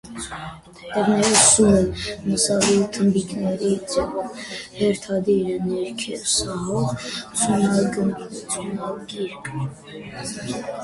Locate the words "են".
1.79-1.89